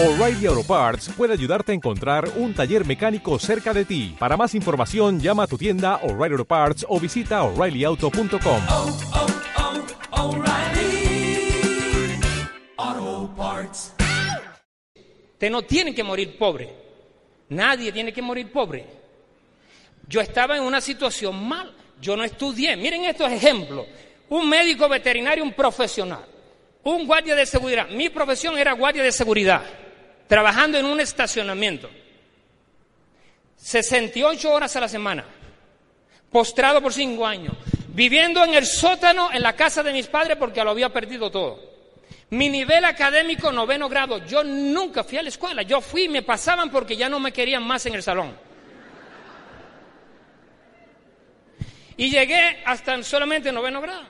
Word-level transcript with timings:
O'Reilly 0.00 0.46
Auto 0.46 0.62
Parts 0.62 1.10
puede 1.16 1.32
ayudarte 1.32 1.72
a 1.72 1.74
encontrar 1.74 2.30
un 2.36 2.54
taller 2.54 2.86
mecánico 2.86 3.36
cerca 3.40 3.74
de 3.74 3.84
ti. 3.84 4.14
Para 4.16 4.36
más 4.36 4.54
información, 4.54 5.18
llama 5.18 5.42
a 5.42 5.46
tu 5.48 5.58
tienda 5.58 5.96
O'Reilly 6.04 6.34
Auto 6.34 6.44
Parts 6.44 6.86
o 6.88 7.00
visita 7.00 7.42
oreillyauto.com. 7.42 8.62
oh, 8.70 8.98
oh, 12.78 13.34
Parts. 13.36 13.94
Usted 15.32 15.50
no 15.50 15.62
tiene 15.62 15.92
que 15.92 16.04
morir 16.04 16.38
pobre. 16.38 16.72
Nadie 17.48 17.90
tiene 17.90 18.12
que 18.12 18.22
morir 18.22 18.52
pobre. 18.52 18.86
Yo 20.06 20.20
estaba 20.20 20.56
en 20.56 20.62
una 20.62 20.80
situación 20.80 21.44
mal. 21.48 21.74
Yo 22.00 22.16
no 22.16 22.22
estudié. 22.22 22.76
Miren 22.76 23.04
estos 23.04 23.32
ejemplos. 23.32 23.84
Un 24.28 24.48
médico 24.48 24.88
veterinario, 24.88 25.42
un 25.42 25.54
profesional. 25.54 26.24
Un 26.84 27.04
guardia 27.04 27.34
de 27.34 27.46
seguridad. 27.46 27.88
Mi 27.88 28.10
profesión 28.10 28.56
era 28.56 28.74
guardia 28.74 29.02
de 29.02 29.10
seguridad. 29.10 29.87
Trabajando 30.28 30.78
en 30.78 30.86
un 30.86 31.00
estacionamiento. 31.00 31.90
68 33.56 34.52
horas 34.52 34.76
a 34.76 34.80
la 34.80 34.88
semana. 34.88 35.24
Postrado 36.30 36.80
por 36.80 36.92
cinco 36.92 37.26
años. 37.26 37.54
Viviendo 37.88 38.44
en 38.44 38.54
el 38.54 38.66
sótano 38.66 39.30
en 39.32 39.42
la 39.42 39.56
casa 39.56 39.82
de 39.82 39.92
mis 39.92 40.06
padres 40.06 40.36
porque 40.36 40.62
lo 40.62 40.70
había 40.70 40.90
perdido 40.90 41.30
todo. 41.30 41.68
Mi 42.30 42.50
nivel 42.50 42.84
académico 42.84 43.50
noveno 43.50 43.88
grado. 43.88 44.24
Yo 44.26 44.44
nunca 44.44 45.02
fui 45.02 45.18
a 45.18 45.22
la 45.22 45.30
escuela. 45.30 45.62
Yo 45.62 45.80
fui 45.80 46.04
y 46.04 46.08
me 46.08 46.22
pasaban 46.22 46.70
porque 46.70 46.96
ya 46.96 47.08
no 47.08 47.18
me 47.18 47.32
querían 47.32 47.66
más 47.66 47.86
en 47.86 47.94
el 47.94 48.02
salón. 48.02 48.36
Y 51.96 52.10
llegué 52.10 52.62
hasta 52.64 53.02
solamente 53.02 53.50
noveno 53.50 53.80
grado. 53.80 54.04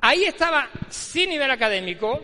Ahí 0.00 0.24
estaba 0.24 0.68
sin 0.90 1.30
nivel 1.30 1.50
académico, 1.50 2.22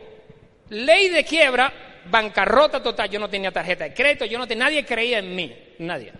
ley 0.70 1.08
de 1.10 1.24
quiebra, 1.24 1.72
bancarrota 2.10 2.82
total. 2.82 3.08
Yo 3.10 3.20
no 3.20 3.28
tenía 3.28 3.52
tarjeta 3.52 3.84
de 3.84 3.94
crédito, 3.94 4.24
yo 4.24 4.38
no 4.38 4.46
tenía, 4.46 4.64
nadie 4.64 4.84
creía 4.86 5.18
en 5.18 5.34
mí, 5.34 5.54
nadie. 5.78 6.12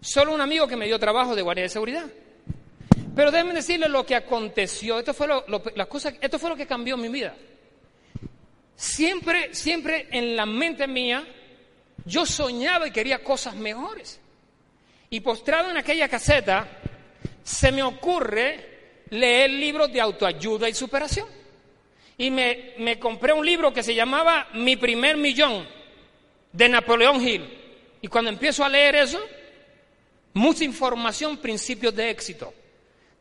Solo 0.00 0.34
un 0.34 0.40
amigo 0.40 0.66
que 0.66 0.76
me 0.76 0.86
dio 0.86 0.98
trabajo 0.98 1.34
de 1.36 1.42
guardia 1.42 1.62
de 1.62 1.68
seguridad. 1.68 2.04
Pero 3.14 3.30
déjenme 3.30 3.54
decirles 3.54 3.90
lo 3.90 4.04
que 4.04 4.16
aconteció. 4.16 4.98
Esto 4.98 5.14
fue 5.14 5.26
lo, 5.28 5.44
lo- 5.46 5.62
las 5.76 5.86
cosas- 5.86 6.14
esto 6.20 6.38
fue 6.38 6.50
lo 6.50 6.56
que 6.56 6.66
cambió 6.66 6.96
mi 6.96 7.08
vida. 7.08 7.34
Siempre, 8.74 9.54
siempre 9.54 10.08
en 10.10 10.34
la 10.34 10.46
mente 10.46 10.86
mía, 10.88 11.24
yo 12.04 12.26
soñaba 12.26 12.88
y 12.88 12.90
quería 12.90 13.22
cosas 13.22 13.54
mejores. 13.54 14.18
Y 15.10 15.20
postrado 15.20 15.70
en 15.70 15.76
aquella 15.76 16.08
caseta, 16.08 16.66
se 17.44 17.70
me 17.70 17.82
ocurre 17.82 19.04
leer 19.10 19.50
libros 19.50 19.92
de 19.92 20.00
autoayuda 20.00 20.68
y 20.68 20.74
superación. 20.74 21.28
Y 22.22 22.30
me, 22.30 23.00
compré 23.00 23.32
un 23.32 23.44
libro 23.44 23.72
que 23.72 23.82
se 23.82 23.96
llamaba 23.96 24.46
Mi 24.54 24.76
primer 24.76 25.16
millón, 25.16 25.66
de 26.52 26.68
Napoleón 26.68 27.20
Hill. 27.20 27.98
Y 28.00 28.06
cuando 28.06 28.30
empiezo 28.30 28.64
a 28.64 28.68
leer 28.68 28.94
eso, 28.94 29.20
mucha 30.34 30.62
información, 30.62 31.38
principios 31.38 31.92
de 31.96 32.10
éxito. 32.10 32.54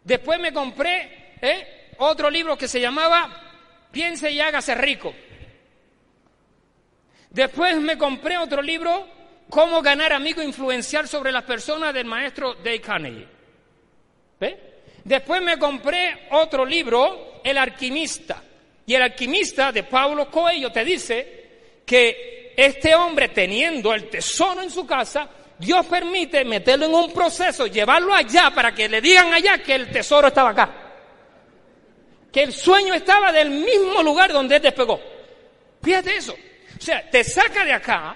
Después 0.03 0.39
me 0.39 0.53
compré 0.53 1.33
¿eh? 1.41 1.93
otro 1.97 2.29
libro 2.29 2.55
que 2.55 2.67
se 2.67 2.79
llamaba 2.79 3.87
Piense 3.91 4.29
y 4.29 4.39
hágase 4.39 4.75
rico. 4.75 5.15
Después 7.31 7.77
me 7.77 7.97
compré 7.97 8.37
otro 8.37 8.61
libro, 8.61 9.07
Cómo 9.49 9.81
ganar 9.81 10.13
amigo 10.13 10.43
influenciar 10.43 11.07
sobre 11.07 11.31
las 11.31 11.43
personas 11.43 11.91
del 11.91 12.05
maestro 12.05 12.53
Dale 12.53 12.79
Carnegie. 12.79 13.27
Después 15.03 15.41
me 15.41 15.57
compré 15.57 16.27
otro 16.29 16.63
libro, 16.63 17.41
El 17.43 17.57
alquimista. 17.57 18.43
Y 18.85 18.95
el 18.95 19.01
alquimista 19.01 19.71
de 19.71 19.83
Paulo 19.83 20.29
Coelho 20.29 20.71
te 20.71 20.83
dice 20.83 21.41
que 21.85 22.53
este 22.55 22.95
hombre 22.95 23.29
teniendo 23.29 23.93
el 23.93 24.09
tesoro 24.09 24.61
en 24.61 24.69
su 24.69 24.85
casa, 24.85 25.29
Dios 25.57 25.85
permite 25.85 26.43
meterlo 26.43 26.85
en 26.85 26.93
un 26.93 27.13
proceso, 27.13 27.67
llevarlo 27.67 28.13
allá 28.13 28.51
para 28.53 28.73
que 28.73 28.89
le 28.89 29.01
digan 29.01 29.33
allá 29.33 29.59
que 29.59 29.75
el 29.75 29.89
tesoro 29.89 30.27
estaba 30.27 30.49
acá. 30.49 30.71
Que 32.31 32.43
el 32.43 32.53
sueño 32.53 32.93
estaba 32.93 33.31
del 33.31 33.49
mismo 33.49 34.01
lugar 34.01 34.31
donde 34.31 34.55
él 34.55 34.61
despegó. 34.61 34.99
Fíjate 35.83 36.17
eso. 36.17 36.33
O 36.33 36.81
sea, 36.81 37.07
te 37.09 37.23
saca 37.23 37.63
de 37.63 37.73
acá, 37.73 38.15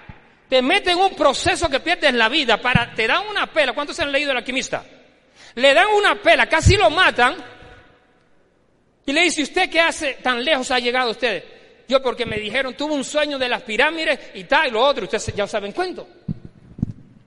te 0.50 0.62
mete 0.62 0.92
en 0.92 0.98
un 0.98 1.16
proceso 1.16 1.70
que 1.70 1.80
pierdes 1.80 2.14
la 2.14 2.30
vida 2.30 2.60
para, 2.60 2.94
te 2.94 3.08
dan 3.08 3.28
una 3.28 3.52
pela. 3.52 3.74
¿Cuántos 3.74 4.00
han 4.00 4.12
leído 4.12 4.32
El 4.32 4.38
alquimista? 4.38 4.84
Le 5.56 5.74
dan 5.74 5.88
una 5.96 6.16
pela, 6.22 6.48
casi 6.48 6.76
lo 6.76 6.90
matan. 6.90 7.36
Y 9.06 9.14
le 9.14 9.22
dice, 9.22 9.44
¿usted 9.44 9.70
qué 9.70 9.80
hace 9.80 10.14
tan 10.16 10.44
lejos 10.44 10.72
ha 10.72 10.80
llegado 10.80 11.12
usted? 11.12 11.44
Yo 11.88 12.02
porque 12.02 12.26
me 12.26 12.40
dijeron, 12.40 12.76
tuve 12.76 12.94
un 12.94 13.04
sueño 13.04 13.38
de 13.38 13.48
las 13.48 13.62
pirámides 13.62 14.20
y 14.34 14.46
tal 14.46 14.68
y 14.68 14.72
lo 14.72 14.82
otro. 14.82 15.04
Ustedes 15.04 15.34
ya 15.36 15.46
saben 15.46 15.72
cuento. 15.72 16.08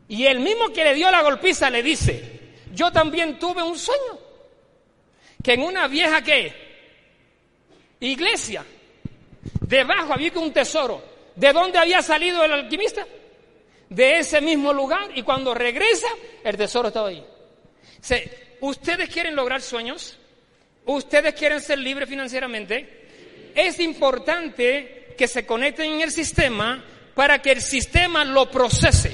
Y 0.09 0.27
el 0.27 0.41
mismo 0.41 0.71
que 0.73 0.83
le 0.83 0.95
dio 0.95 1.11
la 1.11 1.23
golpiza 1.23 1.71
le 1.71 1.83
dice, 1.83 2.41
yo 2.75 2.91
también 2.91 3.39
tuve 3.39 3.63
un 3.63 3.79
sueño. 3.79 4.19
Que 5.43 5.53
en 5.53 5.63
una 5.63 5.87
vieja 5.87 6.23
que 6.23 6.53
iglesia, 8.01 8.65
debajo 9.61 10.15
había 10.15 10.33
un 10.37 10.53
tesoro. 10.53 11.03
¿De 11.37 11.53
dónde 11.53 11.79
había 11.79 12.03
salido 12.03 12.43
el 12.45 12.53
alquimista? 12.53 13.07
De 13.89 14.19
ese 14.19 14.41
mismo 14.41 14.73
lugar. 14.73 15.11
Y 15.15 15.23
cuando 15.23 15.55
regresa, 15.55 16.09
el 16.43 16.57
tesoro 16.57 16.89
estaba 16.89 17.09
ahí. 17.09 17.25
¿Ustedes 18.61 19.09
quieren 19.09 19.37
lograr 19.37 19.63
sueños? 19.63 20.19
¿Ustedes 20.89 21.35
quieren 21.35 21.61
ser 21.61 21.79
libres 21.79 22.09
financieramente? 22.09 23.53
Es 23.55 23.79
importante 23.79 25.15
que 25.19 25.29
se 25.29 25.45
conecten 25.45 25.93
en 25.93 26.01
el 26.01 26.11
sistema 26.11 26.83
para 27.15 27.43
que 27.43 27.53
el 27.53 27.61
sistema 27.61 28.25
lo 28.25 28.51
procese. 28.51 29.13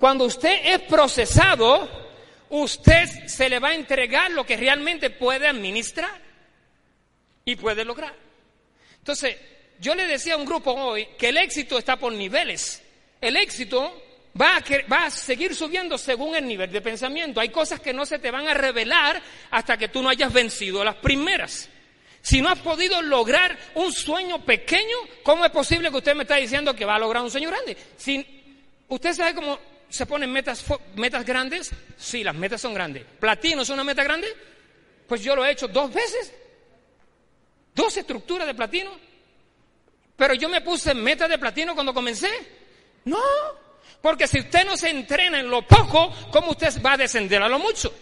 Cuando 0.00 0.24
usted 0.24 0.62
es 0.64 0.80
procesado, 0.80 1.88
usted 2.50 3.28
se 3.28 3.48
le 3.48 3.60
va 3.60 3.68
a 3.68 3.74
entregar 3.76 4.32
lo 4.32 4.44
que 4.44 4.56
realmente 4.56 5.10
puede 5.10 5.46
administrar 5.46 6.20
y 7.44 7.54
puede 7.54 7.84
lograr. 7.84 8.14
Entonces, 8.98 9.36
yo 9.78 9.94
le 9.94 10.08
decía 10.08 10.34
a 10.34 10.38
un 10.38 10.44
grupo 10.44 10.72
hoy 10.72 11.06
que 11.16 11.28
el 11.28 11.36
éxito 11.36 11.78
está 11.78 12.00
por 12.00 12.12
niveles. 12.12 12.82
El 13.20 13.36
éxito 13.36 13.94
va 14.40 14.56
a, 14.56 14.64
va 14.90 15.06
a 15.06 15.10
seguir 15.10 15.54
subiendo 15.54 15.98
según 15.98 16.34
el 16.34 16.46
nivel 16.46 16.70
de 16.70 16.80
pensamiento. 16.80 17.40
Hay 17.40 17.50
cosas 17.50 17.80
que 17.80 17.92
no 17.92 18.06
se 18.06 18.18
te 18.18 18.30
van 18.30 18.48
a 18.48 18.54
revelar 18.54 19.22
hasta 19.50 19.76
que 19.76 19.88
tú 19.88 20.02
no 20.02 20.08
hayas 20.08 20.32
vencido 20.32 20.82
las 20.84 20.96
primeras. 20.96 21.68
Si 22.22 22.40
no 22.40 22.48
has 22.48 22.60
podido 22.60 23.02
lograr 23.02 23.58
un 23.74 23.92
sueño 23.92 24.44
pequeño, 24.44 24.96
¿cómo 25.24 25.44
es 25.44 25.50
posible 25.50 25.90
que 25.90 25.96
usted 25.96 26.14
me 26.14 26.22
está 26.22 26.36
diciendo 26.36 26.74
que 26.74 26.84
va 26.84 26.94
a 26.94 26.98
lograr 26.98 27.22
un 27.22 27.30
sueño 27.30 27.50
grande? 27.50 27.76
Si 27.96 28.24
usted 28.88 29.12
sabe 29.12 29.34
cómo 29.34 29.58
se 29.88 30.06
ponen 30.06 30.32
metas, 30.32 30.64
metas 30.94 31.26
grandes, 31.26 31.70
sí, 31.96 32.22
las 32.22 32.34
metas 32.34 32.60
son 32.60 32.74
grandes. 32.74 33.04
¿Platino 33.18 33.62
es 33.62 33.68
una 33.70 33.82
meta 33.82 34.04
grande? 34.04 34.28
Pues 35.08 35.20
yo 35.20 35.34
lo 35.34 35.44
he 35.44 35.50
hecho 35.50 35.66
dos 35.66 35.92
veces. 35.92 36.32
Dos 37.74 37.96
estructuras 37.96 38.46
de 38.46 38.54
platino. 38.54 38.92
Pero 40.16 40.34
yo 40.34 40.48
me 40.48 40.60
puse 40.60 40.94
meta 40.94 41.26
de 41.26 41.38
platino 41.38 41.74
cuando 41.74 41.92
comencé. 41.92 42.30
No, 43.04 43.18
porque 44.02 44.26
si 44.26 44.40
usted 44.40 44.66
no 44.66 44.76
se 44.76 44.90
entrena 44.90 45.40
en 45.40 45.48
lo 45.48 45.62
poco, 45.62 46.12
¿cómo 46.30 46.50
usted 46.50 46.82
va 46.82 46.94
a 46.94 46.98
descender 46.98 47.42
a 47.42 47.48
lo 47.48 47.58
mucho? 47.58 47.94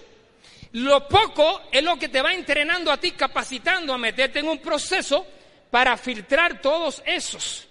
Lo 0.72 1.06
poco 1.06 1.62
es 1.70 1.82
lo 1.82 1.98
que 1.98 2.08
te 2.08 2.22
va 2.22 2.32
entrenando 2.32 2.90
a 2.90 2.96
ti, 2.96 3.12
capacitando 3.12 3.92
a 3.92 3.98
meterte 3.98 4.38
en 4.38 4.48
un 4.48 4.58
proceso 4.58 5.26
para 5.70 5.96
filtrar 5.96 6.60
todos 6.60 7.02
esos 7.04 7.68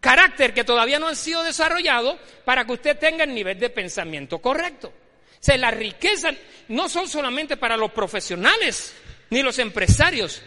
carácter 0.00 0.54
que 0.54 0.64
todavía 0.64 0.98
no 0.98 1.08
han 1.08 1.16
sido 1.16 1.42
desarrollados 1.44 2.16
para 2.44 2.64
que 2.64 2.72
usted 2.72 2.98
tenga 2.98 3.24
el 3.24 3.34
nivel 3.34 3.58
de 3.58 3.70
pensamiento 3.70 4.38
correcto. 4.38 4.88
O 4.88 5.42
sea, 5.42 5.56
la 5.56 5.70
riqueza 5.70 6.30
no 6.68 6.88
son 6.88 7.08
solamente 7.08 7.56
para 7.56 7.76
los 7.76 7.92
profesionales 7.92 8.94
ni 9.30 9.42
los 9.42 9.58
empresarios. 9.58 10.42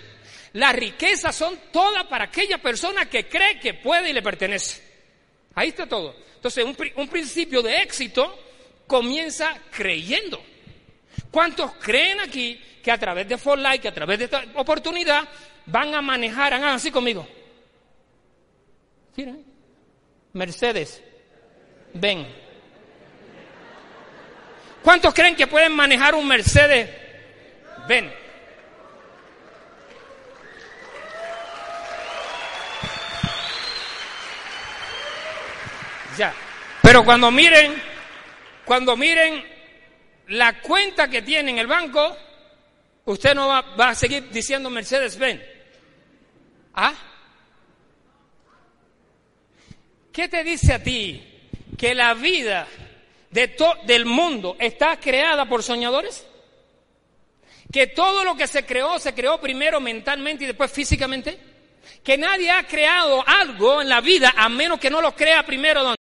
La 0.53 0.71
riqueza 0.71 1.31
son 1.31 1.57
todas 1.71 2.05
para 2.05 2.25
aquella 2.25 2.59
persona 2.59 3.09
que 3.09 3.27
cree 3.27 3.59
que 3.59 3.75
puede 3.75 4.09
y 4.09 4.13
le 4.13 4.21
pertenece. 4.21 4.92
Ahí 5.55 5.69
está 5.69 5.87
todo. 5.87 6.15
Entonces, 6.35 6.63
un, 6.65 6.75
un 6.95 7.07
principio 7.07 7.61
de 7.61 7.81
éxito 7.81 8.37
comienza 8.87 9.53
creyendo. 9.71 10.43
¿Cuántos 11.31 11.73
creen 11.75 12.19
aquí 12.19 12.59
que 12.83 12.91
a 12.91 12.97
través 12.97 13.27
de 13.27 13.37
For 13.37 13.57
Life, 13.57 13.79
que 13.79 13.87
a 13.87 13.93
través 13.93 14.19
de 14.19 14.25
esta 14.25 14.43
oportunidad, 14.55 15.27
van 15.65 15.93
a 15.93 16.01
manejar, 16.01 16.53
hagan 16.53 16.75
así 16.75 16.91
conmigo? 16.91 17.27
Miren. 19.15 19.45
Mercedes, 20.33 21.01
ven. 21.93 22.27
¿Cuántos 24.81 25.13
creen 25.13 25.35
que 25.35 25.47
pueden 25.47 25.71
manejar 25.71 26.15
un 26.15 26.27
Mercedes? 26.27 26.89
Ven. 27.87 28.22
Pero 36.81 37.03
cuando 37.03 37.31
miren, 37.31 37.73
cuando 38.65 38.95
miren 38.97 39.43
la 40.27 40.59
cuenta 40.61 41.09
que 41.09 41.21
tiene 41.21 41.51
en 41.51 41.57
el 41.59 41.67
banco, 41.67 42.15
usted 43.05 43.33
no 43.35 43.47
va, 43.47 43.89
a 43.89 43.95
seguir 43.95 44.29
diciendo 44.29 44.69
Mercedes 44.69 45.17
Benz. 45.17 45.41
¿Ah? 46.73 46.93
¿Qué 50.11 50.27
te 50.27 50.43
dice 50.43 50.73
a 50.73 50.83
ti 50.83 51.23
que 51.77 51.95
la 51.95 52.13
vida 52.13 52.67
de 53.31 53.47
to- 53.49 53.77
del 53.85 54.05
mundo 54.05 54.55
está 54.59 54.99
creada 54.99 55.47
por 55.47 55.63
soñadores? 55.63 56.25
¿Que 57.71 57.87
todo 57.87 58.23
lo 58.23 58.35
que 58.35 58.45
se 58.45 58.65
creó 58.65 58.99
se 58.99 59.15
creó 59.15 59.41
primero 59.41 59.79
mentalmente 59.79 60.43
y 60.43 60.47
después 60.47 60.71
físicamente? 60.71 61.39
¿Que 62.03 62.17
nadie 62.17 62.51
ha 62.51 62.67
creado 62.67 63.23
algo 63.27 63.81
en 63.81 63.89
la 63.89 64.01
vida 64.01 64.33
a 64.37 64.47
menos 64.49 64.79
que 64.79 64.91
no 64.91 65.01
lo 65.01 65.15
crea 65.15 65.43
primero? 65.45 65.81
¿dónde? 65.83 66.02